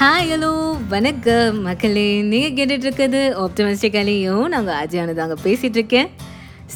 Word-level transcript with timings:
Hi 0.00 0.30
hello 0.30 0.78
வணக்கம். 0.88 1.60
மக்களே 1.60 2.22
நீங்கள் 2.22 2.50
கேட்டுட்டு 2.50 2.86
இருக்கிறது 2.86 3.34
ஆப்டமிஸ்டிக்கலையும் 3.44 4.48
நாங்கள் 4.48 4.74
அஜயானு 4.74 5.14
தாங்க 5.14 5.36
பேசிகிட்ருக்கேன் 5.44 6.08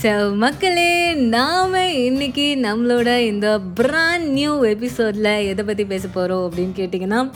ஸோ 0.03 0.37
மக்களே 0.37 1.14
நாம் 1.14 1.74
இன்னைக்கு 1.74 2.58
நம்மளோட 2.62 3.19
இந்த 3.19 3.60
பிராண்ட் 3.74 4.28
நியூ 4.28 4.64
எபிசோடில் 4.64 5.46
எதை 5.46 5.64
பற்றி 5.64 5.85
பேச 5.85 6.08
போகிறோம் 6.08 6.51
அப்படின்னு 6.51 6.72
கேட்டிங்கன்னா 6.76 7.30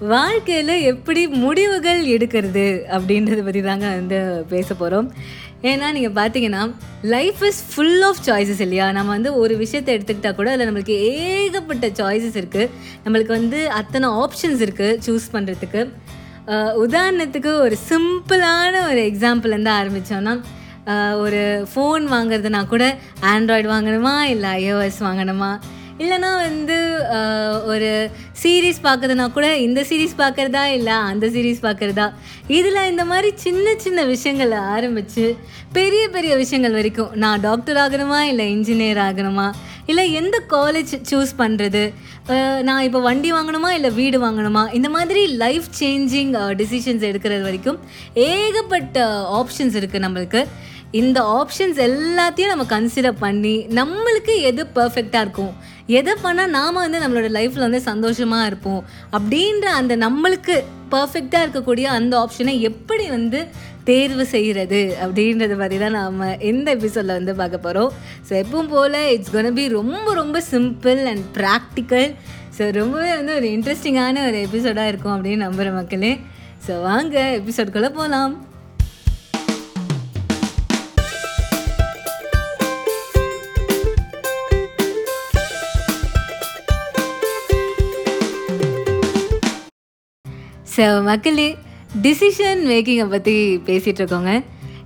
வாழ்க்கையில் 0.00 0.74
எப்படி 0.90 1.22
முடிவுகள் 1.26 2.02
எடுக்கிறது 2.14 2.66
அப்படின்றத 2.96 3.40
பற்றி 3.44 3.60
தாங்க 3.62 3.86
வந்து 3.88 4.18
பேச 4.48 4.68
போகிறோம் 4.74 5.08
ஏன்னா 5.62 5.86
நீங்கள் 5.92 6.14
பார்த்தீங்கன்னா 6.18 6.62
life 7.14 7.40
is 7.48 7.60
full 7.70 8.02
of 8.02 8.22
choices 8.26 8.62
இல்லையா? 8.66 8.92
நம்ம 8.92 9.10
வந்து 9.10 9.36
ஒரு 9.36 9.56
விஷயத்தை 9.56 9.94
எடுத்துக்கிட்டால் 9.96 10.34
கூட 10.34 10.50
அதில் 10.52 10.68
நம்மளுக்கு 10.68 10.96
ஏகப்பட்ட 11.16 11.88
சாய்ஸஸ் 11.88 12.38
இருக்குது 12.40 12.70
நம்மளுக்கு 13.04 13.32
வந்து 13.38 13.70
அத்தனை 13.70 14.08
ஆப்ஷன்ஸ் 14.08 14.62
இருக்குது 14.66 14.96
சூஸ் 15.06 15.26
பண்ணுறதுக்கு 15.32 15.82
உதாரணத்துக்கு 16.84 17.52
ஒரு 17.64 17.76
சிம்பிளான 17.90 18.72
ஒரு 18.90 19.02
எக்ஸாம்பிள்லேருந்து 19.10 19.74
ஆரம்பித்தோன்னா 19.80 20.34
ஒரு 21.16 21.68
ஃபோன் 21.74 22.06
வாங்குறதுனா 22.14 22.66
கூட 22.66 22.96
ஆண்ட்ராய்டு 23.32 23.68
வாங்கணுமா? 23.74 24.20
இல்லை 24.22 24.50
ஐஓஎஸ் 24.64 25.02
வாங்கணுமா? 25.08 25.50
இல்லைனா 26.02 26.30
வந்து 26.46 26.76
ஒரு 27.72 27.88
சீரீஸ் 28.42 28.78
பார்க்குறதுனா 28.86 29.26
கூட 29.36 29.46
இந்த 29.66 29.80
சீரீஸ் 29.88 30.14
பார்க்குறதா 30.20 30.62
இல்லை 30.76 30.94
அந்த 31.10 31.26
சீரீஸ் 31.34 31.60
பார்க்குறதா? 31.66 32.06
இதில் 32.58 32.88
இந்த 32.92 33.04
மாதிரி 33.10 33.30
சின்ன 33.44 33.74
சின்ன 33.84 34.04
விஷயங்கள் 34.12 34.54
ஆரம்பித்து 34.74 35.24
பெரிய 35.78 36.04
பெரிய 36.14 36.32
விஷயங்கள் 36.42 36.78
வரைக்கும் 36.78 37.12
நான் 37.24 37.44
டாக்டர் 37.48 37.80
ஆகணுமா 37.84 38.20
இல்லை 38.30 38.46
இன்ஜினியர் 38.56 39.02
ஆகணுமா 39.08 39.48
இல்லை 39.90 40.06
எந்த 40.20 40.36
காலேஜ் 40.54 40.92
சூஸ் 41.10 41.32
பண்ணுறது 41.42 41.84
நான் 42.66 42.84
இப்போ 42.88 43.00
வண்டி 43.06 43.30
வாங்கணுமா 43.36 43.70
இல்லை 43.76 43.90
வீடு 44.00 44.18
வாங்கணுமா? 44.24 44.62
இந்த 44.78 44.88
மாதிரி 44.96 45.22
லைஃப் 45.44 45.68
சேஞ்சிங் 45.80 46.32
டிசிஷன்ஸ் 46.60 47.06
எடுக்கிறது 47.10 47.42
வரைக்கும் 47.48 47.78
ஏகப்பட்ட 48.30 49.06
ஆப்ஷன்ஸ் 49.38 49.78
இருக்குது 49.80 50.04
நம்மளுக்கு. 50.06 50.42
இந்த 51.00 51.18
ஆப்ஷன்ஸ் 51.38 51.80
எல்லாத்தையும் 51.88 52.52
நம்ம 52.52 52.64
கன்சிடர் 52.72 53.20
பண்ணி 53.24 53.54
நம்மளுக்கு 53.78 54.34
எது 54.50 54.62
பர்ஃபெக்டாக 54.78 55.24
இருக்கும்? 55.24 55.52
எதை 55.90 56.12
பண்ணால் 56.22 56.46
நாம் 56.46 56.74
வந்து 56.74 56.98
நம்மளோட 56.98 57.28
லைஃப்பில் 57.38 57.66
வந்து 57.66 57.80
சந்தோஷமாக 57.80 58.46
இருப்போம்? 58.46 58.82
அப்படின்ற 59.12 59.66
அந்த 59.80 59.96
நம்மளுக்கு 59.96 60.54
பர்ஃபெக்டாக 60.90 61.44
இருக்கக்கூடிய 61.46 61.82
அந்த 61.82 62.14
ஆப்ஷனை 62.18 62.60
எப்படி 62.60 63.08
வந்து 63.08 63.40
தேர்வு 63.84 64.26
செய்கிறது 64.26 64.96
அப்படின்றத 65.04 65.54
பற்றி 65.56 65.78
தான் 65.78 65.90
நாம் 65.90 66.38
இந்த 66.40 66.74
எபிசோடில் 66.74 67.16
வந்து 67.18 67.34
பார்க்க 67.34 67.58
போகிறோம் 67.58 67.92
ஸோ 68.28 68.32
எப்பவும் 68.42 68.68
போல் 68.68 68.98
இட்ஸ் 69.12 69.32
gonna 69.36 69.52
பி 69.54 69.68
ரொம்ப 69.68 70.14
ரொம்ப 70.14 70.42
சிம்பிள் 70.50 71.00
அண்ட் 71.12 71.24
ப்ராக்டிக்கல் 71.38 72.08
ஸோ 72.58 72.70
ரொம்பவே 72.72 73.10
வந்து 73.16 73.34
ஒரு 73.34 73.46
இன்ட்ரெஸ்டிங்கான 73.46 74.26
ஒரு 74.26 74.38
எபிசோடாக 74.46 74.92
இருக்கும் 74.92 75.16
அப்படின்னு 75.16 75.44
நம்புகிற 75.46 75.72
மக்களே. 75.72 76.12
ஸோ 76.66 76.72
வாங்க 76.82 77.40
எபிசோட்குள்ளே 77.40 77.90
போகலாம் 77.90 78.32
ஸோ 90.80 90.86
மக்களே 91.06 91.46
டிசிஷன் 92.02 92.60
மேக்கிங்கை 92.68 93.06
பற்றி 93.14 93.34
பேசிகிட்டு 93.66 94.00
இருக்கோங்க. 94.02 94.32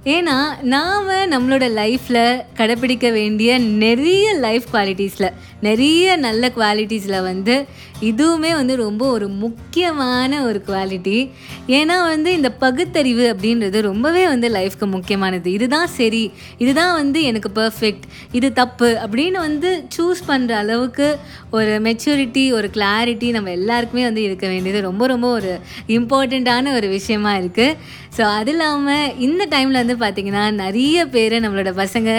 ஏன்னா 0.04 0.62
நாம் 0.62 1.08
நம்மளோட 1.08 1.64
லைஃப்பில் 1.74 2.42
கடைப்பிடிக்க 2.54 3.10
வேண்டிய 3.10 3.58
நிறைய 3.58 4.34
லைஃப் 4.34 4.64
குவாலிட்டிஸில் 4.72 5.32
நிறைய 5.60 6.16
நல்ல 6.16 6.52
குவாலிட்டிஸில் 6.56 7.22
வந்து 7.22 7.64
இதுவுமே 8.00 8.52
வந்து 8.52 8.76
ரொம்ப 8.76 9.10
ஒரு 9.10 9.28
முக்கியமான 9.28 10.44
ஒரு 10.44 10.62
குவாலிட்டி 10.66 11.30
ஏன்னா 11.66 12.02
வந்து 12.02 12.32
இந்த 12.32 12.52
பகுத்தறிவு 12.52 13.36
அப்படின்றது 13.36 13.80
ரொம்பவே 13.80 14.26
வந்து 14.26 14.48
லைஃப்க்கு 14.48 14.86
முக்கியமானது. 14.86 15.52
இதுதான் 15.52 15.86
சரி 15.86 16.30
இதுதான் 16.58 16.94
வந்து 16.94 17.22
எனக்கு 17.22 17.50
பர்ஃபெக்ட் 17.54 18.02
இது 18.32 18.52
தப்பு 18.52 18.98
அப்படின்னு 19.06 19.38
வந்து 19.38 19.84
சூஸ் 19.96 20.22
பண்ணுற 20.28 20.50
அளவுக்கு 20.50 21.18
ஒரு 21.50 21.80
மெச்சூரிட்டி 21.82 22.52
ஒரு 22.52 22.70
கிளாரிட்டி 22.74 23.30
நம்ம 23.30 23.50
எல்லாருக்குமே 23.50 24.02
வந்து 24.02 24.22
இருக்க 24.22 24.48
வேண்டியது 24.48 24.80
ரொம்ப 24.80 25.06
ரொம்ப 25.06 25.30
ஒரு 25.30 25.58
இம்பார்ட்டண்ட்டான 25.88 26.74
ஒரு 26.74 26.88
விஷயமா 26.88 27.36
இருக்குது 27.36 27.76
ஸோ 28.16 28.20
அது 28.20 28.50
இல்லாமல் 28.50 29.18
இந்த 29.18 29.46
டைமில் 29.46 29.80
வந்து 29.80 29.93
பார்த்திங்கன்னா 30.02 30.44
நிறைய 30.62 31.06
பேர் 31.14 31.36
நம்மளோட 31.44 31.72
பசங்க 31.82 32.10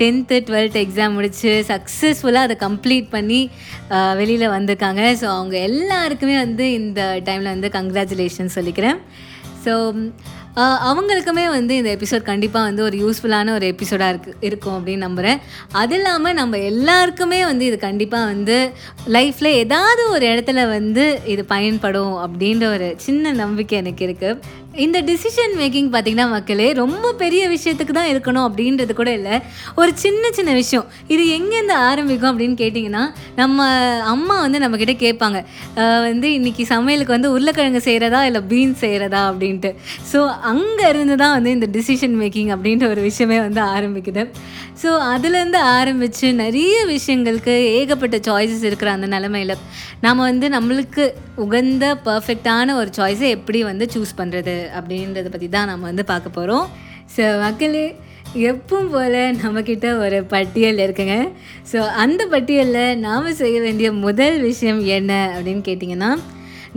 டென்த்து 0.00 0.38
டுவெல்த் 0.48 0.78
எக்ஸாம் 0.84 1.16
முடித்து 1.18 1.52
சக்ஸஸ்ஃபுல்லாக 1.72 2.48
அதை 2.48 2.56
கம்ப்ளீட் 2.66 3.08
பண்ணி 3.16 3.40
வெளியில் 4.20 4.54
வந்திருக்காங்க. 4.56 5.02
ஸோ 5.22 5.26
அவங்க 5.38 5.56
எல்லாருக்குமே 5.70 6.36
வந்து 6.44 6.66
இந்த 6.80 7.02
டைமில் 7.28 7.54
வந்து 7.54 7.70
கங்க்ராச்சுலேஷன் 7.78 8.56
சொல்லிக்கிறேன். 8.58 9.00
ஸோ 9.66 9.74
அவங்களுக்குமே 10.88 11.44
வந்து 11.54 11.72
இந்த 11.78 11.90
எபிசோட் 11.96 12.26
கண்டிப்பாக 12.28 12.66
வந்து 12.68 12.82
ஒரு 12.88 12.96
யூஸ்ஃபுல்லான 13.02 13.54
ஒரு 13.58 13.66
எபிசோடாக 13.72 14.12
இருக்கு 14.12 14.32
இருக்கும் 14.48 14.76
அப்படின்னு 14.76 15.06
நம்புகிறேன் 15.06 15.38
அது 15.80 15.94
இல்லாமல் 15.96 16.36
நம்ம 16.40 16.58
எல்லாருக்குமே 16.68 17.40
வந்து 17.48 17.64
இது 17.70 17.78
கண்டிப்பாக 17.86 18.30
வந்து 18.32 18.56
லைஃப்பில் 19.16 19.50
ஏதாவது 19.62 20.02
ஒரு 20.14 20.26
இடத்துல 20.32 20.66
வந்து 20.76 21.06
இது 21.32 21.44
பயன்படும் 21.54 22.14
அப்படின்ற 22.24 22.66
ஒரு 22.76 22.90
சின்ன 23.06 23.32
நம்பிக்கை 23.42 23.78
எனக்கு 23.82 24.04
இருக்குது 24.08 24.38
இந்த 24.82 24.98
டிசிஷன் 25.08 25.52
மேக்கிங் 25.58 25.88
பார்த்திங்கன்னா 25.94 26.26
மக்களே 26.34 26.66
ரொம்ப 26.80 27.12
பெரிய 27.20 27.42
விஷயத்துக்கு 27.52 27.94
தான் 27.98 28.08
இருக்கணும் 28.12 28.46
அப்படின்றது 28.46 28.92
கூட 29.00 29.10
இல்லை. 29.18 29.36
ஒரு 29.80 29.92
சின்ன 30.04 30.30
சின்ன 30.38 30.52
விஷயம். 30.60 30.86
இது 31.14 31.24
எங்கேருந்து 31.36 31.76
ஆரம்பிக்கும் 31.88 32.30
அப்படின்னு 32.32 32.56
கேட்டிங்கன்னா 32.62 33.02
நம்ம 33.40 33.66
அம்மா 34.14 34.36
வந்து 34.44 34.58
நம்மக்கிட்ட 34.64 34.94
கேட்பாங்க 35.04 35.40
வந்து 36.08 36.28
இன்றைக்கி 36.38 36.64
சமையலுக்கு 36.72 37.16
வந்து 37.16 37.32
உருளைக்கிழங்கு 37.34 37.82
செய்கிறதா 37.88 38.22
இல்லை 38.28 38.42
பீன்ஸ் 38.52 38.82
செய்கிறதா 38.84 39.22
அப்படின்ட்டு. 39.30 39.72
ஸோ 40.12 40.20
அங்கே 40.52 40.88
இருந்து 40.94 41.16
தான் 41.22 41.34
வந்து 41.36 41.52
இந்த 41.58 41.68
டிசிஷன் 41.78 42.16
மேக்கிங் 42.22 42.52
அப்படின்ற 42.56 42.88
ஒரு 42.94 43.02
விஷயமே 43.08 43.40
வந்து 43.46 43.62
ஆரம்பிக்குது. 43.76 44.24
ஸோ 44.82 44.90
அதுலேருந்து 45.12 45.60
ஆரம்பித்து 45.78 46.26
நிறைய 46.44 46.76
விஷயங்களுக்கு 46.94 47.56
ஏகப்பட்ட 47.78 48.16
சாய்ஸஸ் 48.28 48.66
இருக்கிற 48.70 48.90
அந்த 48.96 49.06
நிலமையில 49.16 49.54
நாம் 50.04 50.26
வந்து 50.30 50.46
நம்மளுக்கு 50.56 51.04
உகந்த 51.44 51.84
பர்ஃபெக்டான 52.06 52.74
ஒரு 52.80 52.90
சாய்ஸை 52.98 53.28
எப்படி 53.36 53.60
வந்து 53.70 53.84
சூஸ் 53.94 54.18
பண்ணுறது 54.18 54.56
அப்படின்றத 54.78 55.28
பற்றி 55.34 55.48
தான் 55.56 55.70
நம்ம 55.72 55.86
வந்து 55.90 56.04
பார்க்க 56.12 56.36
போகிறோம் 56.38 56.66
ஸோ 57.14 57.24
மக்களே 57.44 57.86
எப்பவும் 58.50 58.92
போல் 58.92 59.18
நம்மக்கிட்ட 59.40 59.88
ஒரு 60.04 60.18
பட்டியல் 60.32 60.78
இருக்குங்க. 60.84 61.16
ஸோ 61.72 61.78
அந்த 62.04 62.22
பட்டியலில் 62.32 62.98
நாம் 63.06 63.28
செய்ய 63.42 63.56
வேண்டிய 63.66 63.88
முதல் 64.06 64.38
விஷயம் 64.48 64.80
என்ன 64.96 65.12
அப்படின்னு 65.34 65.62
கேட்டிங்கன்னா 65.68 66.12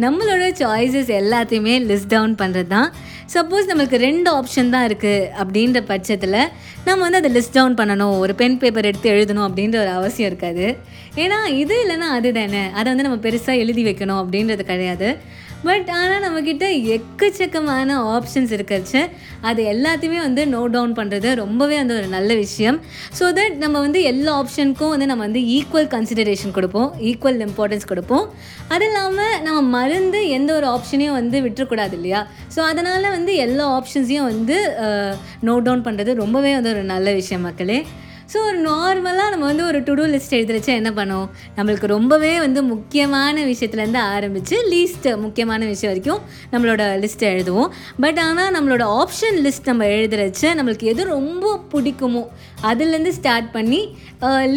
நம்மளோட 0.03 0.44
சாய்ஸஸ் 0.59 1.12
எல்லாத்தையுமே 1.20 1.75
லிஸ்ட் 1.90 2.12
டவுன் 2.12 2.34
பண்ணுறது 2.42 2.70
தான். 2.74 2.90
சப்போஸ் 3.36 3.70
நம்மளுக்கு 3.70 3.98
ரெண்டு 4.08 4.28
ஆப்ஷன் 4.40 4.69
தான் 4.74 4.86
இருக்குது 4.90 5.24
அப்படின்ற 5.42 5.80
பட்சத்தில் 5.92 6.38
நம்ம 6.88 7.00
வந்து 7.06 7.19
அதை 7.22 7.31
லிஸ்ட் 7.38 7.56
டவுன் 7.58 7.78
பண்ணணும். 7.80 8.14
ஒரு 8.24 8.34
பென் 8.42 8.59
பேப்பர் 8.62 8.90
எடுத்து 8.92 9.08
எழுதணும் 9.16 9.48
அப்படின்ற 9.48 9.78
ஒரு 9.86 9.92
அவசியம் 10.00 10.30
இருக்காது. 10.31 10.68
ஏன்னா 11.24 11.40
இது 11.62 11.75
இல்லைன்னா 11.84 12.09
அது 12.18 12.31
தானே 12.38 12.64
அதை 12.78 12.88
வந்து 12.92 13.08
நம்ம 13.08 13.19
பெருசாக 13.25 13.62
எழுதி 13.64 13.84
வைக்கணும் 13.90 14.22
அப்படின்றது 14.24 14.66
கிடையாது. 14.72 15.09
பட் 15.66 15.88
ஆனால் 15.97 16.22
நம்மக்கிட்ட 16.25 16.66
எக்கச்சக்கமான 16.95 17.95
ஆப்ஷன்ஸ் 18.16 18.51
இருக்கிறச்சு 18.57 19.00
அது 19.50 19.62
எல்லாத்தையுமே 19.73 20.19
வந்து 20.25 20.41
நோட் 20.53 20.73
டவுன் 20.75 20.94
பண்ணுறது 21.00 21.29
ரொம்பவே 21.41 21.75
வந்து 21.81 21.95
ஒரு 22.00 22.07
நல்ல 22.16 22.31
விஷயம். 22.44 22.78
ஸோ 23.19 23.25
தட் 23.40 23.57
நம்ம 23.63 23.81
வந்து 23.85 24.01
எல்லா 24.12 24.31
ஆப்ஷனுக்கும் 24.41 24.94
வந்து 24.95 25.09
நம்ம 25.12 25.25
வந்து 25.28 25.44
ஈக்குவல் 25.57 25.90
கன்சிடரேஷன் 25.95 26.56
கொடுப்போம். 26.57 26.90
ஈக்குவல் 27.09 27.44
இம்பார்ட்டன்ஸ் 27.50 27.90
கொடுப்போம். 27.91 28.25
அது 28.75 28.88
இல்லாமல் 28.90 29.35
நம்ம 29.47 29.59
மறந்து 29.78 30.22
எந்த 30.38 30.51
ஒரு 30.59 30.69
ஆப்ஷனையும் 30.75 31.18
வந்து 31.22 31.40
விட்டுறக்கூடாது 31.45 31.95
இல்லையா? 32.00 32.24
ஸோ 32.56 32.59
அதனால் 32.72 33.13
வந்து 33.18 33.34
எல்லா 33.45 33.68
ஆப்ஷன்ஸையும் 33.78 34.29
வந்து 34.31 34.57
நோட் 35.50 35.68
டவுன் 35.69 35.88
பண்ணுறது 35.88 36.13
ரொம்பவே 36.24 36.53
வந்து 36.59 36.74
ஒரு 36.75 36.84
நல்ல 36.95 37.13
விஷயம் 37.22 37.47
மக்களே. 37.50 37.79
ஸோ 38.32 38.38
ஒரு 38.48 38.58
நார்மலாக 38.70 39.32
நம்ம 39.34 39.46
வந்து 39.50 39.64
ஒரு 39.66 39.80
டு 39.88 39.94
டூ 39.98 40.06
லிஸ்ட் 40.14 40.34
வச்சா 40.56 40.74
என்ன 40.80 40.90
பண்ணுவோம் 40.98 41.30
நம்மளுக்கு 41.58 41.88
ரொம்பவே 41.94 42.32
வந்து 42.44 42.60
முக்கியமான 42.72 43.46
விஷயத்துலேருந்து 43.50 44.01
ஆரம்பித்து 44.16 44.56
லீஸ்ட் 44.72 45.07
முக்கியமான 45.25 45.62
விஷயம் 45.66 45.92
வரைக்கும் 45.92 46.22
நம்மளோட 46.54 46.81
லிஸ்ட்டை 47.04 47.28
எழுதுவோம். 47.36 47.69
பட் 48.04 48.19
ஆனால் 48.25 48.51
நம்மளோட 48.57 48.86
ஆப்ஷன் 49.01 49.38
லிஸ்ட் 49.46 49.69
நம்ம 49.72 49.86
எழுதுறச்ச 49.96 50.51
நம்மளுக்கு 50.60 50.90
எது 50.94 51.06
ரொம்ப 51.13 51.54
பிடிக்குமோ 51.74 52.24
அதுலேருந்து 52.72 53.13
ஸ்டார்ட் 53.19 53.50
பண்ணி 53.56 53.81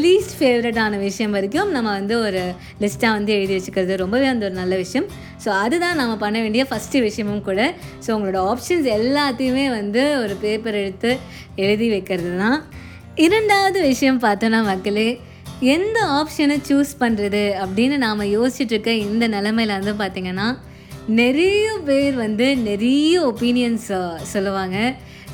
லீஸ்ட் 0.02 0.36
ஃபேவரட்டான 0.40 0.98
விஷயம் 1.06 1.34
வரைக்கும் 1.38 1.70
நம்ம 1.76 1.88
வந்து 1.98 2.16
ஒரு 2.26 2.42
லிஸ்ட்டாக 2.82 3.12
வந்து 3.18 3.32
எழுதி 3.38 3.54
வச்சுக்கிறது 3.56 4.02
ரொம்பவே 4.04 4.28
வந்து 4.32 4.48
ஒரு 4.50 4.56
நல்ல 4.62 4.74
விஷயம். 4.84 5.08
ஸோ 5.44 5.48
அதுதான் 5.62 5.98
நம்ம 6.02 6.12
பண்ண 6.24 6.36
வேண்டிய 6.40 6.64
ஃபஸ்ட்டு 6.70 7.06
விஷயமும் 7.08 7.46
கூட. 7.48 7.60
ஸோ 8.04 8.10
உங்களோட 8.16 8.40
ஆப்ஷன்ஸ் 8.52 8.90
எல்லாத்தையுமே 8.98 9.66
வந்து 9.78 10.04
ஒரு 10.24 10.36
பேப்பர் 10.44 10.82
எடுத்து 10.84 11.12
எழுதி 11.64 11.88
வைக்கிறது 11.96 12.34
தான் 12.44 12.58
இரண்டாவது 13.16 13.80
விஷயம் 13.82 14.20
பார்த்தோன்னா 14.20 14.64
மக்களே 14.64 15.08
எந்த 15.60 15.98
ஆப்ஷனை 16.10 16.56
சூஸ் 16.68 16.92
பண்ணுறது 17.00 17.42
அப்படின்னு 17.60 17.96
நாம் 17.96 18.30
யோசிச்சுட்ருக்க 18.32 18.90
இந்த 19.04 19.28
நிலமையில 19.28 19.76
வந்து 19.78 19.94
பார்த்திங்கன்னா 19.94 20.46
நிறைய 21.20 21.68
பேர் 21.86 22.16
வந்து 22.24 22.48
நிறைய 22.68 23.14
ஒப்பீனியன்ஸ் 23.30 23.88
சொல்லுவாங்க. 24.32 24.76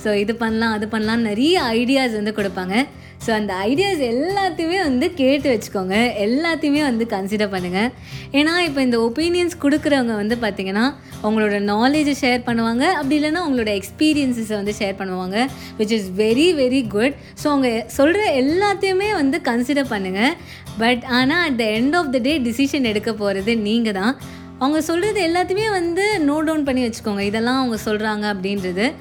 ஸோ 0.03 0.11
இது 0.23 0.33
பண்ணலாம் 0.43 0.75
அது 0.77 0.87
பண்ணலாம் 0.93 1.27
நிறைய 1.31 1.55
ஐடியாஸ் 1.81 2.15
வந்து 2.19 2.33
கொடுப்பாங்க. 2.39 2.75
ஸோ 3.25 3.31
அந்த 3.37 3.53
ஐடியாஸ் 3.69 4.01
எல்லாத்தையுமே 4.13 4.79
வந்து 4.89 5.07
கேட்டு 5.21 5.47
வச்சுக்கோங்க. 5.53 5.97
எல்லாத்தையுமே 6.25 6.83
வந்து 6.89 7.05
கன்சிடர் 7.15 7.51
பண்ணுங்கள் 7.55 7.89
ஏன்னா 8.39 8.53
இப்போ 8.67 8.81
இந்த 8.87 8.99
ஒப்பீனியன்ஸ் 9.07 9.57
கொடுக்குறவங்க 9.65 10.15
வந்து 10.23 10.37
பார்த்திங்கன்னா 10.45 10.85
அவங்களோட 11.23 11.59
நாலேஜை 11.73 12.15
ஷேர் 12.23 12.47
பண்ணுவாங்க. 12.49 12.85
அப்படி 12.99 13.17
இல்லைன்னா 13.19 13.43
அவங்களோட 13.45 13.73
எக்ஸ்பீரியன்ஸஸை 13.81 14.57
வந்து 14.61 14.77
ஷேர் 14.81 14.97
பண்ணுவாங்க 15.01 15.37
which 15.81 15.97
is 15.99 16.09
very 16.23 16.49
very 16.63 16.83
good 16.97 17.17
so 17.43 17.47
அவங்க 17.55 17.71
சொல்கிற 17.99 18.25
எல்லாத்தையுமே 18.45 19.11
வந்து 19.23 19.41
கன்சிடர் 19.51 19.93
பண்ணுங்கள் 19.95 20.35
பட் 20.85 21.05
ஆனால் 21.19 21.45
at 21.49 21.61
the 21.63 21.67
end 21.79 21.97
of 22.01 22.13
the 22.17 22.21
day 22.29 22.35
decision 22.49 22.91
எடுக்க 22.93 23.13
போகிறது 23.23 23.55
நீங்கள் 23.69 23.99
தான் 24.01 24.15
அவங்க 24.59 24.83
சொல்கிறது 24.83 25.21
எல்லாத்தையுமே 25.29 25.71
வந்து 25.71 26.19
நோட் 26.19 26.45
டவுன் 26.45 26.65
பண்ணி 26.65 26.83
வச்சுக்கோங்க. 26.87 27.21
இதெல்லாம் 27.21 27.59
அவங்க 27.59 27.79
சொல்கிறாங்க 27.85 28.37
அப்படின்றது. 28.37 28.93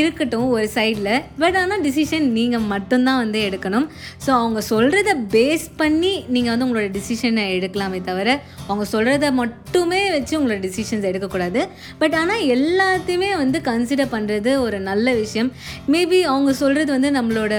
இருக்கட்டும் 0.00 0.48
ஒரு 0.56 0.66
சைடில் 0.74 1.10
பட் 1.42 1.56
ஆனால் 1.60 1.82
டிசிஷன் 1.86 2.26
நீங்கள் 2.36 2.64
மட்டும்தான் 2.72 3.20
வந்து 3.22 3.38
எடுக்கணும். 3.48 3.86
ஸோ 4.24 4.30
அவங்க 4.40 4.60
சொல்கிறத 4.70 5.10
பேஸ் 5.34 5.66
பண்ணி 5.80 6.12
நீங்கள் 6.34 6.52
வந்து 6.52 6.66
உங்களோட 6.66 6.88
டிசிஷனை 6.96 7.44
எடுக்கலாமே 7.56 8.00
தவிர 8.08 8.28
அவங்க 8.68 8.84
சொல்கிறத 8.94 9.26
மட்டுமே 9.40 10.00
வச்சு 10.14 10.34
உங்களோட 10.38 10.58
டிசிஷன்ஸ் 10.66 11.06
எடுக்கக்கூடாது. 11.10 11.60
பட் 12.02 12.16
ஆனால் 12.20 12.44
எல்லாத்தையுமே 12.56 13.30
வந்து 13.42 13.60
கன்சிடர் 13.70 14.12
பண்ணுறது 14.14 14.52
ஒரு 14.66 14.80
நல்ல 14.90 15.14
விஷயம். 15.22 15.50
மேபி 15.94 16.20
அவங்க 16.32 16.54
சொல்கிறது 16.62 16.90
வந்து 16.96 17.10
நம்மளோட 17.18 17.54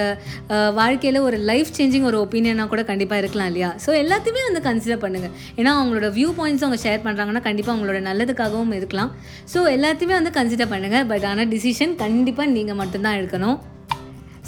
வாழ்க்கையில் 0.79 1.21
ஒரு 1.27 1.39
லைஃப் 1.51 1.71
சேஞ்சிங் 1.79 2.07
ஒரு 2.11 2.19
ஒப்பீனியனாக 2.25 2.69
கூட 2.73 2.83
கண்டிப்பாக 2.91 3.21
இருக்கலாம் 3.23 3.51
இல்லையா? 3.51 3.71
ஸோ 3.85 3.89
எல்லாத்தையுமே 4.03 4.43
வந்து 4.49 4.63
கன்சிடர் 4.69 5.03
பண்ணுங்கள் 5.05 5.33
ஏன்னா 5.59 5.73
அவங்களோட 5.79 6.09
வியூ 6.19 6.31
பாயிண்ட்ஸ் 6.39 6.65
அவங்க 6.67 6.81
ஷேர் 6.85 7.03
பண்ணுறாங்கன்னா 7.07 7.43
கண்டிப்பாக 7.49 7.75
அவங்களோட 7.75 8.01
நல்லதுக்காகவும் 8.09 8.75
இருக்கலாம். 8.79 9.11
ஸோ 9.53 9.59
எல்லாத்தையுமே 9.77 10.15
வந்து 10.19 10.33
கன்சிடர் 10.39 10.71
பண்ணுங்கள் 10.75 11.07
பட் 11.13 11.27
ஆனால் 11.31 11.49
டிசிஷன் 11.55 11.95
கண்டிப்பாக 12.03 12.21
கண்டிப்பாக 12.23 12.53
நீங்கள் 12.57 12.77
மட்டும்தான் 12.79 13.17
எடுக்கணும். 13.19 13.55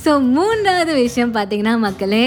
ஸோ 0.03 0.11
மூன்றாவது 0.35 0.91
விஷயம் 1.05 1.33
பார்த்தீங்கன்னா 1.37 1.73
மக்களே 1.85 2.21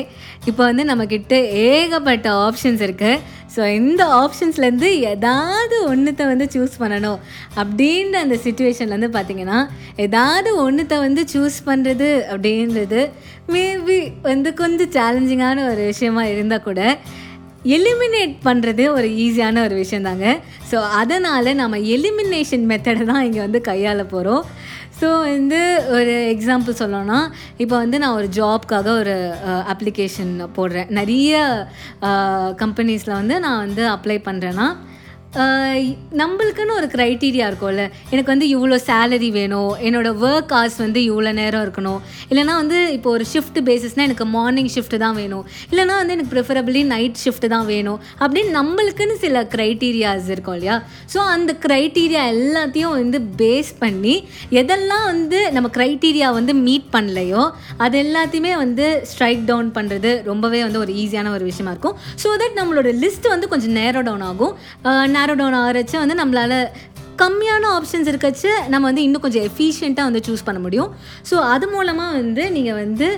இப்போ 0.51 0.63
வந்து 0.69 0.85
நம்மக்கிட்ட 0.89 1.35
ஏகப்பட்ட 1.69 2.29
ஆப்ஷன்ஸ் 2.47 2.83
இருக்குது 2.87 3.21
ஸோ 3.55 3.61
இந்த 3.79 4.03
ஆப்ஷன்ஸ்லேருந்து 4.23 4.89
ஏதாவது 5.13 5.77
ஒன்றுத்தை 5.93 6.25
வந்து 6.33 6.47
சூஸ் 6.55 6.75
பண்ணணும். 6.83 7.21
அப்படின்ற 7.63 8.17
அந்த 8.25 8.37
சுச்சுவேஷன்லேருந்து 8.47 9.11
பார்த்தீங்கன்னா 9.17 9.61
ஏதாவது 10.07 10.53
ஒன்றுத்தை 10.65 10.99
வந்து 11.07 11.25
சூஸ் 11.35 11.59
பண்ணுறது 11.69 12.11
அப்படின்றது 12.33 13.01
மேபி 13.55 13.99
வந்து 14.31 14.53
கொஞ்சம் 14.63 14.93
சேலஞ்சிங்கான 14.99 15.65
ஒரு 15.73 15.85
விஷயமா 15.93 16.25
இருந்தால் 16.35 16.67
கூட 16.69 16.83
எலிமினேட் 17.77 18.35
பண்ணுறது 18.45 18.83
ஒரு 18.97 19.09
ஈஸியான 19.23 19.63
ஒரு 19.67 19.77
விஷயம் 19.81 20.07
தாங்க 20.09 20.27
ஸோ 20.71 20.79
அதனால் 20.99 21.59
நம்ம 21.61 21.79
எலிமினேஷன் 21.95 22.67
மெத்தடை 22.71 23.05
தான் 23.11 23.25
இங்கே 23.29 23.41
வந்து 23.45 23.61
கையாள 23.69 24.03
போகிறோம் 24.13 24.45
ஸோ 25.01 25.09
வந்து 25.21 25.59
ஒரு 25.97 26.15
எக்ஸாம்பிள் 26.35 26.79
சொல்லணும்னா 26.79 27.19
இப்போ 27.57 27.75
வந்து 27.77 27.99
நான் 28.03 28.17
ஒரு 28.21 28.29
ஜாப்க்காக 28.39 28.89
ஒரு 29.01 29.15
அப்ளிகேஷன் 29.73 30.33
போடுறேன். 30.57 30.89
நிறைய 30.99 31.35
கம்பெனிஸில் 32.63 33.19
வந்து 33.21 33.37
நான் 33.41 33.63
வந்து 33.67 33.85
அப்ளை 33.89 34.19
பண்ணுறேன்னா 34.29 34.69
நம்மளுக்குன்னு 36.21 36.75
ஒரு 36.81 36.87
க்ரைட்டீரியா 36.93 37.47
இருக்கும்ல. 37.51 37.83
எனக்கு 38.13 38.31
வந்து 38.33 38.47
இவ்வளோ 38.55 38.77
சேலரி 38.87 39.29
வேணும். 39.37 39.73
என்னோடய 39.87 40.21
ஒர்க் 40.27 40.53
ஹார்ஸ் 40.57 40.79
வந்து 40.85 41.01
இவ்வளோ 41.09 41.33
நேரம் 41.39 41.65
இருக்கணும். 41.65 41.99
இல்லைனா 42.31 42.55
வந்து 42.61 42.79
இப்போ 42.95 43.11
ஒரு 43.17 43.25
ஷிஃப்ட் 43.33 43.59
பேசிஸ்னால் 43.67 44.07
எனக்கு 44.09 44.27
மார்னிங் 44.37 44.71
ஷிஃப்ட் 44.75 44.97
தான் 45.03 45.17
வேணும். 45.21 45.45
இல்லைனா 45.73 45.97
வந்து 46.01 46.15
எனக்கு 46.17 46.33
ப்ரிஃபரபிளி 46.35 46.83
நைட் 46.95 47.21
ஷிஃப்ட் 47.25 47.47
தான் 47.55 47.67
வேணும். 47.73 47.99
அப்படின்னு 48.21 48.53
நம்மளுக்குன்னு 48.59 49.17
சில 49.25 49.43
க்ரைட்டீரியாஸ் 49.55 50.31
இருக்கும் 50.35 50.57
இல்லையா? 50.59 50.77
ஸோ 51.15 51.19
அந்த 51.35 51.55
க்ரைட்டீரியா 51.67 52.23
எல்லாத்தையும் 52.35 52.97
வந்து 53.01 53.21
பேஸ் 53.43 53.73
பண்ணி 53.83 54.17
எதெல்லாம் 54.63 55.07
வந்து 55.13 55.53
நம்ம 55.59 55.71
க்ரைட்டீரியா 55.77 56.31
வந்து 56.39 56.55
மீட் 56.67 56.89
பண்ணலையோ 56.97 57.45
அது 57.87 57.97
எல்லாத்தையுமே 58.05 58.55
வந்து 58.65 58.89
ஸ்ட்ரைக் 59.13 59.45
டவுன் 59.53 59.71
பண்ணுறது 59.79 60.13
ரொம்பவே 60.31 60.63
வந்து 60.67 60.83
ஒரு 60.85 60.93
ஈஸியான 61.05 61.33
ஒரு 61.37 61.45
விஷயமா 61.51 61.71
இருக்கும். 61.77 61.97
ஸோ 62.25 62.29
தட் 62.45 62.59
நம்மளோட 62.63 62.89
லிஸ்ட் 63.05 63.29
வந்து 63.35 63.53
கொஞ்சம் 63.55 63.77
நேரோ 63.83 64.03
டவுன் 64.11 64.27
ஆகும். 64.31 64.55
நேரோ 65.19 65.35
டவுன் 65.41 65.61
ஆகிறச்சு 65.65 65.97
வந்து 66.05 66.17
நம்மளால் 66.23 66.61
கம்மியான 67.23 67.65
ஆப்ஷன்ஸ் 67.77 68.09
இருக்கச்சு 68.11 68.51
நம்ம 68.73 68.85
வந்து 68.89 69.05
இன்னும் 69.07 69.23
கொஞ்சம் 69.25 69.47
எஃபிஷியண்ட்டாக 69.49 70.09
வந்து 70.09 70.21
சூஸ் 70.27 70.45
பண்ண 70.49 70.59
முடியும். 70.67 70.91
ஸோ 71.31 71.37
அது 71.55 71.67
மூலமாக 71.73 72.19
வந்து 72.21 72.43
நீங்கள் 72.57 72.79
வந்து 72.83 73.09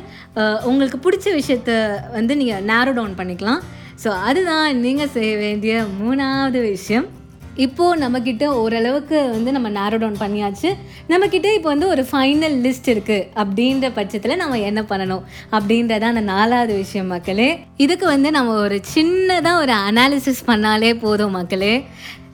உங்களுக்கு 0.70 0.98
பிடிச்ச 1.06 1.26
விஷயத்த 1.40 1.70
வந்து 2.16 2.32
நீங்கள் 2.42 2.64
நேரோ 2.70 2.92
டவுன் 2.98 3.18
பண்ணிக்கலாம். 3.20 3.60
ஸோ 4.04 4.10
அதுதான் 4.28 4.66
நீங்கள் 4.84 5.12
செய்ய 5.16 5.32
வேண்டிய 5.44 5.74
மூணாவது 6.02 6.60
விஷயம். 6.72 7.08
இப்போது 7.56 8.00
நம்மக்கிட்ட 8.02 8.44
ஓரளவுக்கு 8.44 9.28
வந்து 9.30 9.52
நம்ம 9.52 9.70
நேரோ 9.70 9.96
டவுன் 9.98 10.20
பண்ணியாச்சு. 10.20 10.70
நம்மக்கிட்ட 11.08 11.54
இப்போ 11.54 11.68
வந்து 11.68 11.88
ஒரு 11.88 12.06
ஃபைனல் 12.12 12.56
லிஸ்ட் 12.64 12.90
இருக்குது 12.94 13.26
அப்படின்ற 13.36 13.92
பட்சத்தில் 13.94 14.36
நம்ம 14.36 14.58
என்ன 14.58 14.82
பண்ணணும்? 14.82 15.22
அப்படின்றத 15.52 16.00
அந்த 16.00 16.20
நாலாவது 16.20 16.74
விஷயம் 16.74 17.06
மக்களே. 17.06 17.58
இதுக்கு 17.76 18.06
வந்து 18.06 18.30
நம்ம 18.30 18.52
ஒரு 18.52 18.80
சின்னதாக 18.94 19.54
ஒரு 19.54 19.72
அனாலிசிஸ் 19.72 20.42
பண்ணாலே 20.46 21.00
போதும் 21.00 21.30
மக்களே. 21.30 21.84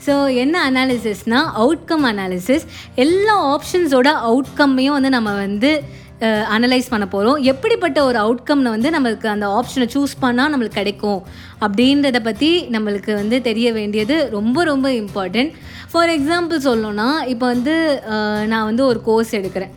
ஸோ 0.07 0.35
என்ன 0.35 0.71
அனாலிசிஸ்னால் 0.71 1.47
அவுட்கம் 1.57 2.05
அனாலிசிஸ் 2.13 2.67
எல்லா 2.95 3.59
ஆப்ஷன்ஸோட 3.59 4.09
அவுட்கம்மையும் 4.31 4.97
வந்து 4.99 5.09
நம்ம 5.09 5.33
வந்து 5.33 5.83
அனலைஸ் 6.25 6.91
பண்ண 6.91 7.07
போகிறோம் 7.07 7.39
எப்படிப்பட்ட 7.43 8.05
ஒரு 8.05 8.19
அவுட்கம்னு 8.19 8.75
வந்து 8.77 8.91
நம்மளுக்கு 8.91 9.27
அந்த 9.27 9.47
ஆப்ஷனை 9.59 9.87
சூஸ் 9.95 10.15
பண்ணால் 10.23 10.53
நம்மளுக்கு 10.53 10.81
கிடைக்கும் 10.83 11.23
அப்படின்றத 11.61 12.21
பற்றி 12.23 12.51
நம்மளுக்கு 12.75 13.15
வந்து 13.15 13.43
தெரிய 13.43 13.73
வேண்டியது 13.73 14.31
ரொம்ப 14.31 14.65
ரொம்ப 14.65 14.91
இம்பார்ட்டண்ட் 14.93 15.53
ஃபார் 15.93 16.09
எக்ஸாம்பிள் 16.09 16.65
சொல்லணும்னா 16.69 17.09
இப்போ 17.27 17.47
வந்து 17.47 17.75
நான் 18.47 18.65
வந்து 18.65 18.85
ஒரு 18.87 19.03
கோர்ஸ் 19.03 19.35
எடுக்கிறேன். 19.35 19.75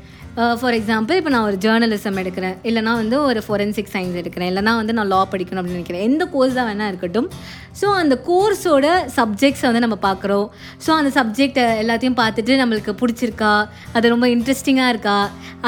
ஃபார் 0.60 0.76
எக்ஸாம்பிள் 0.80 1.18
இப்போ 1.20 1.32
நான் 1.34 1.46
ஒரு 1.50 1.58
ஜேர்னலிசம் 1.64 2.20
எடுக்கிறேன். 2.22 2.56
இல்லைனா 2.70 2.92
வந்து 3.02 3.16
ஒரு 3.30 3.40
ஃபொரன்சிக் 3.46 3.90
சயின்ஸ் 3.94 4.20
எடுக்கிறேன். 4.22 4.50
இல்லைனா 4.52 4.74
வந்து 4.82 4.94
நான் 4.98 5.10
லா 5.14 5.22
படிக்கணும் 5.32 5.62
அப்படின்னு 5.62 5.80
நினைக்கிறேன். 5.80 6.04
எந்த 6.10 6.24
கோர்ஸ் 6.34 6.58
தான் 6.58 6.68
வேணால் 6.70 6.92
இருக்கட்டும். 6.92 7.28
ஸோ 7.80 7.88
அந்த 8.02 8.16
கோர்ஸோட 8.28 8.88
சப்ஜெக்ட்ஸை 9.18 9.66
வந்து 9.70 9.82
நம்ம 9.86 9.98
பார்க்குறோம். 10.06 10.48
ஸோ 10.86 10.90
அந்த 11.00 11.10
சப்ஜெக்டை 11.18 11.66
எல்லாத்தையும் 11.82 12.18
பார்த்துட்டு 12.22 12.54
நம்மளுக்கு 12.62 12.94
பிடிச்சிருக்கா? 13.02 13.52
அது 13.96 14.14
ரொம்ப 14.14 14.28
இன்ட்ரெஸ்டிங்காக 14.36 14.94
இருக்கா? 14.94 15.18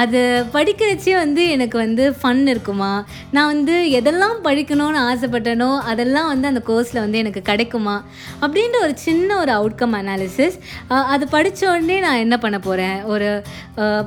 அது 0.04 0.22
படிக்கிறச்சே 0.56 1.14
வந்து 1.24 1.44
எனக்கு 1.56 1.78
வந்து 1.84 2.04
ஃபன் 2.22 2.44
இருக்குமா? 2.54 2.92
நான் 3.38 3.52
வந்து 3.54 3.76
எதெல்லாம் 4.00 4.38
படிக்கணும்னு 4.48 5.02
ஆசைப்பட்டனோ 5.10 5.70
அதெல்லாம் 5.94 6.30
வந்து 6.34 6.50
அந்த 6.52 6.64
கோர்ஸில் 6.70 7.04
வந்து 7.06 7.22
எனக்கு 7.24 7.44
கிடைக்குமா? 7.52 7.98
அப்படின்ற 8.44 8.80
ஒரு 8.88 8.96
சின்ன 9.08 9.30
ஒரு 9.44 9.54
அவுட்கம் 9.60 9.98
அனாலிசிஸ் 10.02 10.58
அது 11.14 11.24
படித்த 11.36 11.70
உடனே 11.74 12.00
நான் 12.08 12.24
என்ன 12.26 12.36
பண்ண 12.46 12.60
போகிறேன் 12.70 12.98
ஒரு 13.14 13.30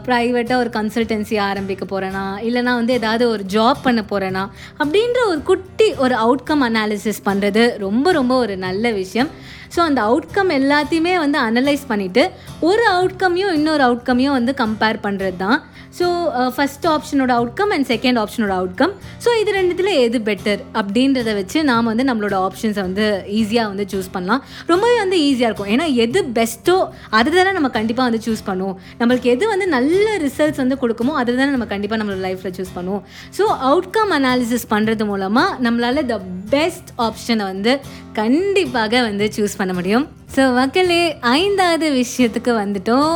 ப்ரைவேட்டாக 0.08 0.53
ஒரு 0.56 0.70
கன்சல்டன்சி 0.72 1.40
ஆரம்பிக்க 1.40 1.84
போகிறேனா 1.84 2.24
இல்லைனா 2.48 2.74
வந்து 2.80 2.92
ஏதாவது 2.92 3.28
ஒரு 3.28 3.44
ஜாப் 3.52 3.82
பண்ண 3.82 4.04
போகிறேனா 4.10 4.44
அப்படின்ற 4.78 5.20
ஒரு 5.26 5.42
குட்டி 5.42 5.94
ஒரு 5.94 6.14
அவுட்கம் 6.14 6.64
அனாலிசிஸ் 6.70 7.20
பண்ணுறது 7.24 7.78
ரொம்ப 7.78 8.12
ரொம்ப 8.12 8.36
ஒரு 8.36 8.56
நல்ல 8.56 8.90
விஷயம். 8.90 9.30
ஸோ 9.74 9.80
அந்த 9.88 10.00
அவுட்கம் 10.10 10.50
எல்லாத்தையுமே 10.60 11.14
வந்து 11.24 11.38
அனலைஸ் 11.46 11.84
பண்ணிவிட்டு 11.92 12.24
ஒரு 12.70 12.84
அவுட்கமையும் 12.96 13.54
இன்னொரு 13.60 13.84
அவுட்கம்மையும் 13.88 14.36
வந்து 14.38 14.54
கம்பேர் 14.64 14.98
பண்ணுறது 15.06 15.38
தான் 15.44 15.58
ஸோ 15.98 16.06
ஃபஸ்ட் 16.54 16.86
ஆப்ஷனோட 16.92 17.32
அவுட்கம் 17.40 17.72
அண்ட் 17.74 17.86
செகண்ட் 17.90 18.18
ஆப்ஷனோட 18.22 18.52
அவுட்கம் 18.60 18.92
ஸோ 19.24 19.30
இது 19.40 19.50
ரெண்டுத்தில் 19.56 19.90
எது 20.04 20.18
பெட்டர் 20.28 20.60
அப்படின்றத 20.80 21.32
வச்சு 21.38 21.58
நாம் 21.70 21.90
வந்து 21.90 22.04
நம்மளோட 22.08 22.36
ஆப்ஷன்ஸை 22.46 22.82
வந்து 22.86 23.04
ஈஸியாக 23.40 23.70
வந்து 23.72 23.84
சூஸ் 23.92 24.08
பண்ணலாம். 24.14 24.40
ரொம்பவே 24.70 24.96
வந்து 25.02 25.18
ஈஸியாக 25.26 25.50
இருக்கும். 25.50 25.70
ஏன்னா 25.74 25.86
எது 26.04 26.20
பெஸ்ட்டோ 26.38 26.76
அதை 27.18 27.28
தானே 27.36 27.52
நம்ம 27.58 27.70
கண்டிப்பாக 27.78 28.06
வந்து 28.08 28.22
சூஸ் 28.26 28.42
பண்ணுவோம். 28.48 28.76
நம்மளுக்கு 29.00 29.30
எது 29.34 29.44
வந்து 29.52 29.68
நல்ல 29.76 30.06
ரிசல்ட்ஸ் 30.26 30.62
வந்து 30.62 30.78
கொடுக்குமோ 30.82 31.14
அதை 31.20 31.30
தானே 31.40 31.50
நம்ம 31.56 31.68
கண்டிப்பாக 31.74 32.00
நம்மளோட 32.02 32.22
லைஃப்பில் 32.28 32.56
சூஸ் 32.58 32.74
பண்ணுவோம். 32.78 33.04
ஸோ 33.38 33.46
அவுட்கம் 33.70 34.14
அனாலிசிஸ் 34.18 34.66
பண்ணுறது 34.74 35.06
மூலமாக 35.12 35.56
நம்மளால் 35.66 36.02
த 36.12 36.18
பெஸ்ட் 36.56 36.90
ஆப்ஷனை 37.08 37.46
வந்து 37.52 37.74
கண்டிப்பாக 38.20 39.00
வந்து 39.08 39.26
சூஸ் 39.36 39.58
பண்ண 39.60 39.72
முடியும். 39.78 40.06
ஸோ 40.34 40.42
மக்களே 40.58 41.02
ஐந்தாவது 41.38 41.86
விஷயத்துக்கு 42.00 42.52
வந்துட்டோம். 42.62 43.14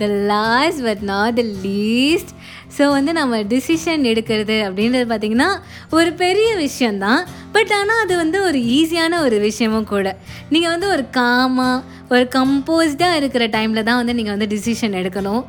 The 0.00 0.06
last 0.32 0.82
but 0.86 1.04
not 1.12 1.38
the 1.40 1.44
least 1.66 2.32
so 2.76 2.84
வந்து 2.96 3.12
நம்ம 3.20 3.42
டிசிஷன் 3.52 4.02
எடுக்கிறது 4.12 4.56
அப்படின்றது 4.68 5.06
பார்த்திங்கன்னா 5.12 5.50
ஒரு 5.98 6.10
பெரிய 6.22 6.48
விஷயந்தான் 6.64 7.22
பட் 7.54 7.72
ஆனால் 7.76 8.00
அது 8.04 8.14
வந்து 8.22 8.38
ஒரு 8.48 8.58
ஈஸியான 8.78 9.20
ஒரு 9.26 9.36
விஷயமும் 9.48 9.90
கூட. 9.92 10.08
நீங்கள் 10.54 10.72
வந்து 10.74 10.88
ஒரு 10.94 11.04
காமாக 11.18 11.96
ஒரு 12.14 12.24
கம்போஸ்டாக 12.34 13.18
இருக்கிற 13.20 13.44
டைமில் 13.54 13.86
தான் 13.88 13.98
வந்து 14.00 14.12
நீங்கள் 14.18 14.34
வந்து 14.34 14.48
டிசிஷன் 14.52 14.94
எடுக்கணும். 15.00 15.42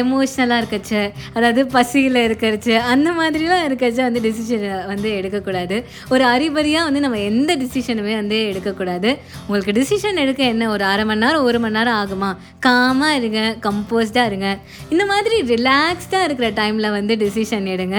எமோஷ்னலாக 0.00 0.60
இருக்கச்சு 0.62 1.00
அதாவது 1.36 1.60
பசியில் 1.74 2.18
இருக்கிறச்சு 2.26 2.74
அந்த 2.92 3.08
மாதிரிலாம் 3.18 3.64
இருக்கச்சு 3.68 4.00
வந்து 4.08 4.20
டிசிஷனை 4.26 4.72
வந்து 4.92 5.08
எடுக்கக்கூடாது. 5.18 5.76
ஒரு 6.12 6.24
அறிபறியாக 6.34 6.88
வந்து 6.88 7.00
நம்ம 7.06 7.20
எந்த 7.30 7.56
டிசிஷனுமே 7.62 8.14
வந்து 8.22 8.38
எடுக்கக்கூடாது. 8.50 9.12
உங்களுக்கு 9.46 9.74
டிசிஷன் 9.80 10.22
எடுக்க 10.24 10.42
என்ன? 10.54 10.70
ஒரு 10.74 10.84
அரை 10.92 11.06
மணி 11.10 11.24
நேரம் 11.24 11.46
ஒரு 11.50 11.60
மணி 11.64 11.76
நேரம் 11.78 11.98
ஆகுமா? 12.02 12.30
காமாக 12.66 13.18
இருங்க 13.20 13.40
கம்போஸ்டாக 13.68 14.30
இருங்க. 14.32 14.50
இந்த 14.92 15.06
மாதிரி 15.12 15.38
ரிலாக்ஸ்டாக 15.54 16.17
இருக்கிற 16.26 16.48
டைமில் 16.60 16.94
வந்து 16.98 17.14
டிசிஷன் 17.24 17.66
எடுங்க. 17.74 17.98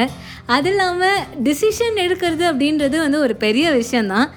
அது 0.55 0.69
இல்லாமல் 0.71 1.19
டிசிஷன் 1.47 1.99
எடுக்கிறது 2.05 2.45
அப்படின்றது 2.51 2.97
வந்து 3.05 3.19
ஒரு 3.25 3.35
பெரிய 3.45 3.65
விஷயந்தான் 3.81 4.29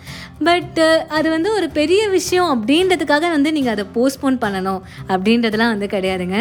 பட்டு 0.47 0.87
அது 1.17 1.29
வந்து 1.35 1.49
ஒரு 1.57 1.67
பெரிய 1.77 2.03
விஷயம் 2.15 2.49
அப்படின்றதுக்காக 2.55 3.27
வந்து 3.35 3.51
நீங்கள் 3.57 3.75
அதை 3.75 3.85
போஸ்ட்போன் 3.97 4.39
பண்ணணும் 4.45 4.81
அப்படின்றதுலாம் 5.15 5.73
வந்து 5.75 5.89
கிடையாதுங்க. 5.95 6.39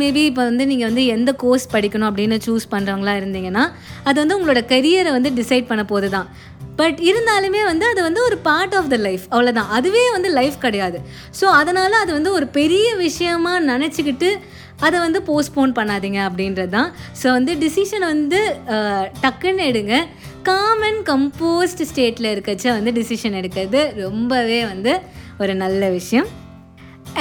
மேபி 0.00 0.22
இப்போ 0.30 0.42
வந்து 0.50 0.64
நீங்கள் 0.70 0.88
வந்து 0.90 1.04
எந்த 1.16 1.30
கோர்ஸ் 1.42 1.66
படிக்கணும் 1.74 2.08
அப்படின்னு 2.10 2.38
சூஸ் 2.46 2.66
பண்ணுறவங்களா 2.74 3.14
இருந்தீங்கன்னா 3.20 3.64
அது 4.08 4.16
வந்து 4.22 4.36
உங்களோட 4.38 4.62
கரியரை 4.72 5.12
வந்து 5.18 5.32
டிசைட் 5.40 5.70
பண்ண 5.70 5.84
போது 5.92 6.10
தான் 6.16 6.28
பட் 6.80 6.98
இருந்தாலுமே 7.08 7.62
வந்து 7.70 7.86
அது 7.92 8.00
வந்து 8.08 8.20
ஒரு 8.28 8.36
பார்ட் 8.48 8.74
ஆஃப் 8.78 8.90
த 8.92 8.98
லைஃப் 9.06 9.24
அவ்வளோதான் 9.32 9.72
அதுவே 9.76 10.04
வந்து 10.16 10.28
லைஃப் 10.38 10.56
கிடையாது. 10.64 10.98
ஸோ 11.40 11.46
அதனால் 11.60 11.96
அது 12.02 12.12
வந்து 12.18 12.30
ஒரு 12.38 12.46
பெரிய 12.58 12.86
விஷயமா 13.06 13.52
நினச்சிக்கிட்டு 13.70 14.30
அதை 14.86 14.96
வந்து 15.06 15.20
போஸ்ட்போன் 15.30 15.76
பண்ணாதீங்க 15.78 16.20
அப்படின்றது 16.28 16.72
தான் 16.76 16.90
ஸோ 17.22 17.26
வந்து 17.36 17.54
டிசிஷன் 17.64 18.06
வந்து 18.12 18.40
டக்குன்னு 19.24 19.64
எடுங்க. 19.70 19.96
காமன் 20.50 21.00
கம்போஸ்ட் 21.10 21.82
ஸ்டேட்டில் 21.90 22.32
இருக்கச்ச 22.34 22.66
வந்து 22.78 22.92
டிசிஷன் 23.00 23.38
எடுக்கிறது 23.40 23.82
ரொம்பவே 24.06 24.60
வந்து 24.72 24.94
ஒரு 25.42 25.54
நல்ல 25.64 25.82
விஷயம். 25.98 26.30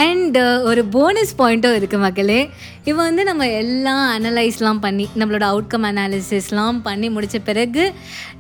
அண்ட் 0.05 0.37
ஒரு 0.69 0.81
போனஸ் 0.95 1.33
பாயிண்ட்டும் 1.39 1.77
இருக்குது 1.77 2.03
மக்களே. 2.05 2.41
இவன் 2.89 3.07
வந்து 3.07 3.23
நம்ம 3.29 3.47
எல்லாம் 3.61 4.03
அனலைஸ்லாம் 4.13 4.79
பண்ணி 4.85 5.05
நம்மளோட 5.19 5.45
அவுட்கம் 5.51 5.83
அனாலிசிஸ்லாம் 5.89 6.77
பண்ணி 6.87 7.07
முடித்த 7.15 7.39
பிறகு 7.49 7.83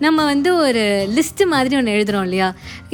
நம்ம 0.05 0.23
வந்து 0.29 0.49
ஒரு 0.65 0.83
லிஸ்ட்டு 1.17 1.45
மாதிரி 1.51 1.75
ஒன்று 1.79 1.95
எழுதுகிறோம் 1.95 2.25
இல்லையா? 2.27 2.47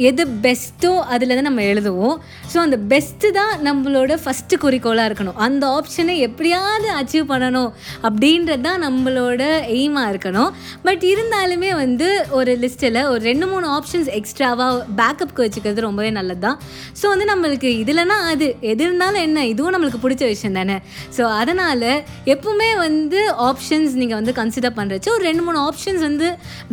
எது 0.08 0.22
பெஸ்ட்டோ 0.44 0.90
அதில் 1.14 1.34
தான் 1.36 1.48
நம்ம 1.48 1.62
எழுதுவோம். 1.72 2.16
ஸோ 2.52 2.56
அந்த 2.64 2.78
பெஸ்ட்டு 2.92 3.30
தான் 3.38 3.52
நம்மளோட 3.68 4.18
ஃபஸ்ட்டு 4.24 4.58
குறிக்கோளாக 4.64 5.08
இருக்கணும். 5.10 5.38
அந்த 5.46 5.64
ஆப்ஷனை 5.78 6.16
எப்படியாவது 6.26 6.90
அச்சீவ் 6.98 7.26
பண்ணணும் 7.32 7.70
அப்படின்றது 8.08 8.64
தான் 8.68 8.84
நம்மளோட 8.86 9.42
எய்மாக 9.78 10.12
இருக்கணும். 10.12 10.50
பட் 10.86 11.06
இருந்தாலுமே 11.12 11.72
வந்து 11.82 12.10
ஒரு 12.40 12.54
லிஸ்ட்டில் 12.64 13.00
ஒரு 13.12 13.22
ரெண்டு 13.30 13.48
மூணு 13.54 13.66
ஆப்ஷன்ஸ் 13.78 14.12
எக்ஸ்ட்ராவாக 14.20 14.84
பேக்கப்க்கு 15.00 15.44
வச்சுக்கிறது 15.46 15.86
ரொம்பவே 15.88 16.12
நல்லது 16.18 16.42
தான் 16.46 16.60
ஸோ 17.00 17.06
வந்து 17.14 17.28
நம்மளுக்கு 17.32 17.70
இதுலனா 17.82 18.18
அது 18.34 18.46
எது 18.72 18.82
இருந்தாலும் 18.88 19.24
என்ன 19.26 19.46
இதுவும் 19.54 19.74
நம்மளுக்கு 19.76 20.04
பிடிச்ச 20.06 20.24
விஷயம் 20.34 20.60
தானே. 20.60 20.78
ஸோ 21.16 21.24
அதனால் 21.40 21.86
எப்பவுமே 22.34 22.70
வந்து 22.86 23.20
ஆப்ஷன்ஸ் 23.48 23.94
நீங்கள் 24.00 24.18
வந்து 24.20 24.34
கன்சிடர் 24.40 24.76
பண்ணுறச்சு 24.78 25.10
ஒரு 25.16 25.22
ரெண்டு 25.28 25.44
மூணு 25.46 25.58
ஆப்ஷன்ஸ் 25.68 26.02
வந்து 26.08 26.28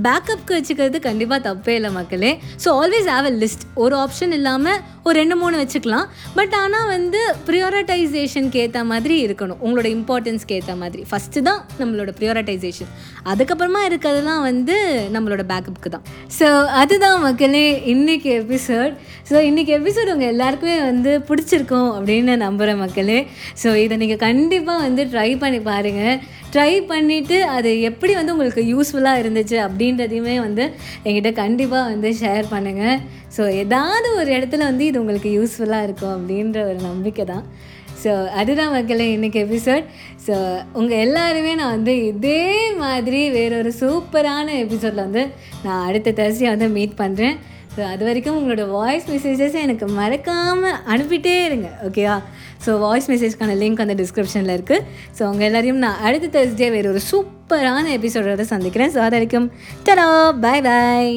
பேக்கப்க்கு 0.08 0.58
வச்சுக்கிறது 0.58 1.00
கண்டிப்பாக 1.08 1.40
தப்பே 1.48 1.76
இல்லை 1.80 1.92
மக்களே. 2.00 2.32
So 2.64 2.70
always 2.82 3.10
have 3.16 3.28
a 3.32 3.36
list 3.44 3.66
ஒரு 3.86 3.96
ஆப்ஷன் 4.04 4.36
இல்லாமல் 4.40 4.80
ஒரு 5.08 5.16
ரெண்டு 5.22 5.36
மூணு 5.42 5.56
வச்சுக்கலாம். 5.62 6.06
பட் 6.38 6.54
ஆனால் 6.62 6.88
வந்து 6.94 7.20
ப்ரியாரிட்டைசேஷனுக்கு 7.48 8.60
ஏற்ற 8.64 8.80
மாதிரி 8.92 9.16
இருக்கணும். 9.26 9.60
உங்களோட 9.66 9.88
இம்பார்ட்டன்ஸ்க்கு 9.98 10.56
ஏற்ற 10.60 10.74
மாதிரி. 10.82 11.02
ஃபஸ்ட்டு 11.10 11.44
தான் 11.50 11.60
நம்மளோட 11.82 12.12
ப்ரியாரிட்டைசேஷன் 12.20 12.92
அதுக்கப்புறமா 13.32 13.82
இருக்கிறதுலாம் 13.90 14.44
வந்து 14.50 14.76
நம்மளோட 15.16 15.44
பேக்கப்புக்கு 15.52 15.92
தான். 15.96 16.06
ஸோ 16.40 16.48
அதுதான் 16.82 17.20
மக்களே 17.28 17.66
இன்றைக்கி 17.94 18.32
எபிசோட் 18.42 18.96
ஸோ 19.30 19.38
இன்றைக்கி 19.50 19.72
எபிசோட் 19.80 20.10
உங்கள் 20.14 20.32
எல்லாருக்குமே 20.34 20.78
வந்து 20.90 21.12
பிடிச்சிருக்கும் 21.30 21.90
அப்படின்னு 21.98 22.34
நம்புகிற 22.46 22.74
மக்களே. 22.84 23.20
ஸோ 23.62 23.70
இதை 23.84 23.96
நீங்கள் 24.02 24.22
கண்டிப்பாக 24.56 24.84
வந்து 24.84 25.04
ட்ரை 25.04 25.30
பண்ணி 25.40 25.60
பாருங்கள் 25.62 26.20
ட்ரை 26.52 26.74
பண்ணிவிட்டு 26.90 27.38
அது 27.56 27.70
எப்படி 27.82 28.14
வந்து 28.14 28.32
உங்களுக்கு 28.32 28.62
யூஸ்ஃபுல்லாக 28.64 29.22
இருந்துச்சு 29.22 29.58
அப்படின்றதையுமே 29.64 30.36
வந்து 30.40 30.64
என்கிட்ட 31.04 31.32
கண்டிப்பாக 31.34 31.90
வந்து 31.90 32.10
ஷேர் 32.22 32.46
பண்ணுங்கள் 32.52 33.00
ஸோ 33.38 33.44
ஏதாவது 33.54 34.10
ஒரு 34.16 34.30
இடத்துல 34.32 34.62
வந்து 34.64 34.86
இது 34.86 35.00
உங்களுக்கு 35.00 35.32
யூஸ்ஃபுல்லாக 35.32 35.84
இருக்கும் 35.84 36.14
அப்படின்ற 36.16 36.60
ஒரு 36.68 36.80
நம்பிக்கை 36.82 37.26
தான். 37.26 37.44
ஸோ 38.04 38.12
அதுதான் 38.34 38.72
மக்களே 38.72 39.08
இன்றைக்கி 39.18 39.42
எபிசோட் 39.46 39.86
ஸோ 40.28 40.36
உங்கள் 40.74 40.98
எல்லாருமே 40.98 41.56
நான் 41.56 41.76
வந்து 41.76 41.96
இதே 42.06 42.42
மாதிரி 42.78 43.22
வேறொரு 43.30 43.74
சூப்பரான 43.80 44.48
எபிசோடில் 44.60 45.06
வந்து 45.08 45.26
நான் 45.64 45.86
அடுத்த 45.86 46.16
தேர்ஸ்டே 46.22 46.50
வந்து 46.50 46.70
மீட் 46.70 47.00
பண்ணுறேன் 47.00 47.38
ஸோ 47.78 47.82
அது 47.84 48.06
வரைக்கும் 48.06 48.38
உங்களோட 48.40 48.70
வாய்ஸ் 48.70 49.08
மெசேஜஸ் 49.10 49.56
எனக்கு 49.62 49.88
மறக்காமல் 49.88 50.78
அனுப்பிட்டே 50.88 51.46
இருங்க 51.46 51.70
ஓகேவா 51.88 52.18
ஸோ 52.66 52.78
வாய்ஸ் 52.80 53.10
மெசேஜ்க்கான 53.12 53.56
லிங்க் 53.62 53.84
அந்த 53.86 53.94
டிஸ்கிரிப்ஷனில் 53.94 54.56
இருக்குது 54.58 54.86
ஸோ 55.20 55.24
உங்கள் 55.24 55.48
எல்லாரையும் 55.48 55.78
நான் 55.78 56.00
அடுத்த 56.02 56.30
தேர்ஸ்டே 56.36 56.72
வேறு 56.72 56.90
ஒரு 56.90 57.02
சூப்பரான 57.12 57.92
எபிசோடோட 57.98 58.46
சந்திக்கிறேன். 58.54 58.94
ஸோ 58.96 58.98
அது 58.98 59.10
வரைக்கும் 59.10 59.52
டடா 59.86 60.08
பாய் 60.40 60.62
பாய் 60.62 61.12